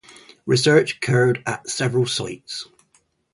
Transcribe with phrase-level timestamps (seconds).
[0.47, 2.67] Research occurred at several sites.